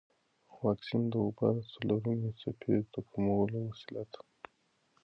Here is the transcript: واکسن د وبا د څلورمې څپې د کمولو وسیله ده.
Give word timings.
واکسن 0.63 1.01
د 1.11 1.13
وبا 1.25 1.49
د 1.57 1.59
څلورمې 1.73 2.31
څپې 2.39 2.75
د 2.93 2.95
کمولو 3.11 3.57
وسیله 3.69 4.03
ده. 4.11 4.21